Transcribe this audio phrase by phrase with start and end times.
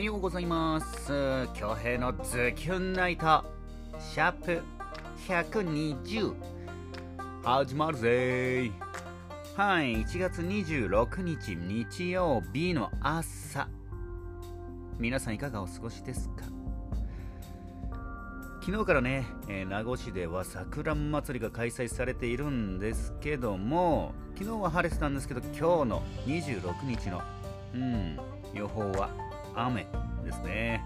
[0.00, 1.46] はようございます。
[1.52, 3.44] 京平のズキュンナイト。
[3.98, 4.62] シャープ
[5.28, 6.34] 120
[7.42, 8.70] 始まるぜ。
[9.58, 13.68] はい1月26日日曜日の朝。
[14.98, 16.46] 皆さんいかがお過ごしですか？
[18.64, 27.20] 昨日からね、えー、名護市では桜祭りが開催されているんですけども昨日は晴れてたんですけど今日の26日の
[27.74, 28.18] うん
[28.54, 29.10] 予報は
[29.54, 29.86] 雨
[30.24, 30.84] ですね。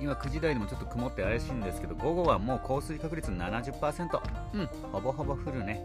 [0.00, 4.20] 今9時台でもちょっと曇って怪しいんですけど午後はもう降水確率70%
[4.54, 5.82] うんほぼほぼ降るね。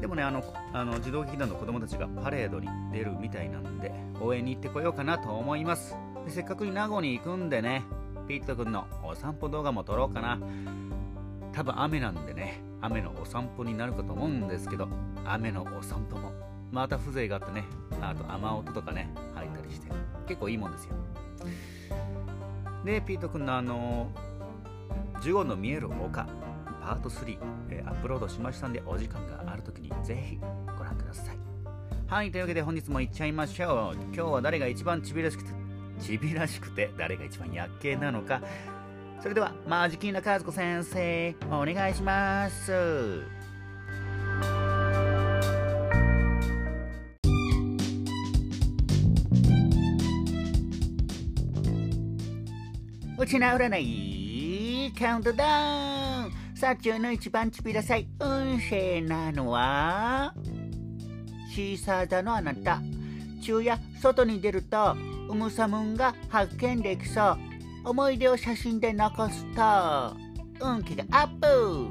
[0.00, 0.42] でもねあの
[0.72, 5.96] あの児童劇団の子供たちがパレードに出るみたいなんで応援に行ってこようかなと思います。
[6.26, 7.84] でせっかくに名護に行くんでね
[8.28, 10.38] ピート君のお散歩動画も撮ろうかな。
[11.54, 14.88] 多分雨なんでね、雨のお散歩になるかと思うんですけど、
[15.24, 16.30] 雨のお散歩も
[16.70, 17.64] また風情があってね、
[18.00, 19.90] あと雨音とかね、入ったりして、
[20.26, 20.94] 結構いいもんですよ。
[22.84, 24.10] で、ピート君のあの、
[25.22, 26.26] ジュゴの見える丘、
[26.80, 27.38] パート3、
[27.70, 30.38] えー、アップロードしましたんで、お時間がある時にぜひ
[30.76, 31.38] ご覧ください。
[32.06, 33.96] はい、というわけで本日も行っちゃいましょう。
[34.14, 35.58] 今日は誰が一番ちびらしくて
[35.98, 38.40] ちびらしくて誰が一番やっけなのか
[39.20, 43.37] それではマジキーナ和子先生お願いします
[53.20, 54.92] うちない。
[54.96, 58.06] カウントダウンさあ中の一番ちびらさい。
[58.20, 60.32] 運勢なのは？
[61.52, 62.80] シーサー座のあなた。
[63.40, 64.94] 昼夜外に出ると
[65.28, 67.38] うむさむんが発見できそう。
[67.86, 70.16] 思い出を写真で残すと
[70.64, 71.90] 運気がアップ。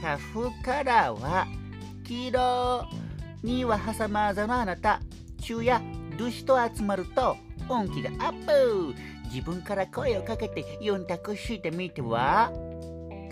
[0.00, 1.48] 花粉カラーは
[2.04, 2.86] 黄色
[3.42, 5.00] 2は挟まざのあなた。
[5.40, 5.80] 昼夜
[6.16, 7.36] ドゥシと集まると
[7.68, 8.94] 運気がアップ。
[9.32, 12.50] 自分から声をかけて4択してみては？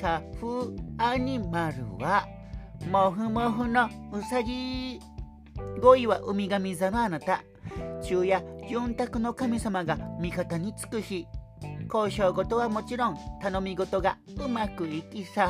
[0.00, 2.26] 花粉アニマルは
[2.90, 5.00] もふもふのうさぎ
[5.80, 7.42] 5位はウミガミ座のあなた。
[8.02, 11.26] 昼夜四択の神様が味方につく日。
[11.92, 15.46] 交渉事はもちろん頼み事がうまくいきそう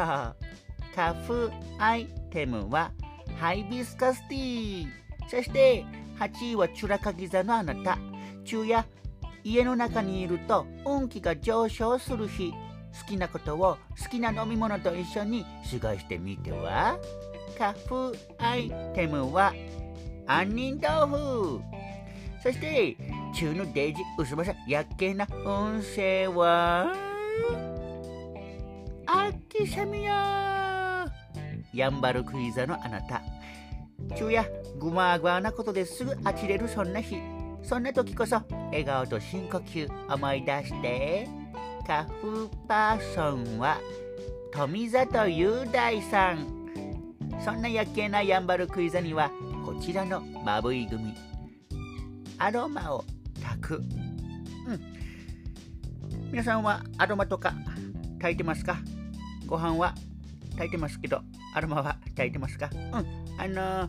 [0.94, 2.92] カフアイテムは
[3.38, 4.86] ハイビスカスティー。
[5.28, 5.84] そして
[6.18, 7.98] 8位はチュラカギ座のあなた。
[8.44, 8.84] 昼夜
[9.48, 12.50] 家の中にいると運気が上昇する日。
[12.50, 15.44] 好きなことを好きな飲み物と一緒に
[15.80, 16.98] 過ごしてみては？
[17.56, 19.52] カフアイテムは
[20.26, 21.60] 杏仁豆腐。
[22.42, 22.96] そして
[23.34, 26.92] 中のデイジ薄まさやっけな運勢は？
[29.06, 31.06] 秋シャミヤ
[31.72, 31.88] や。
[31.88, 33.22] んばるクイザのあなた。
[34.16, 34.44] 昼夜
[34.80, 37.16] ぐまぐわなことですぐあちれるそんな日。
[37.68, 41.28] そんな時こそ笑顔と深呼吸思い出して
[41.84, 43.78] カフパーソンは
[44.52, 46.46] 富里雄大さん
[47.44, 49.30] そんなやっけなやんばるクイザには
[49.64, 51.12] こちらのまぶい組
[52.38, 53.04] アロマを
[53.42, 53.76] 炊く。
[53.76, 53.84] うん。
[56.30, 57.54] 皆さんはアロマとか
[58.20, 58.76] 炊いてますか？
[59.46, 59.94] ご飯は
[60.50, 61.22] 炊いてますけど、
[61.54, 62.70] アロマは炊いてますか？
[62.72, 62.80] うん。
[63.38, 63.88] あの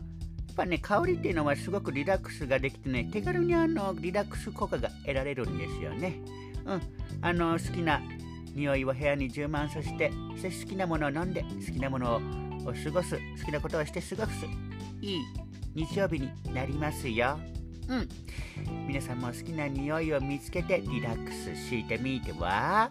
[0.58, 6.20] ぱね、香りっていうのはすごくリラックスができてね、手軽にあのリラックス効果が得られるんですよね。
[6.66, 6.82] うん。
[7.22, 8.02] あの、好きな
[8.54, 14.44] 匂いを部屋に充満させて、そして好きなものを飲んで、好きなものを過ごす、好きなことをして過ごす、
[15.00, 15.20] いい
[15.74, 17.38] 日曜日になりますよ。
[17.88, 18.08] うん
[18.86, 22.90] 皆さんも好きな匂いを見つけてリラックスしてみては？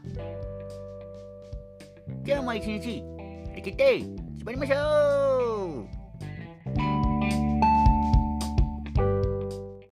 [2.26, 4.00] 今日も一日張り切って
[4.40, 5.47] 縛りましょう